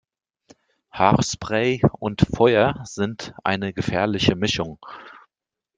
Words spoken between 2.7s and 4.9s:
sind eine gefährliche Mischung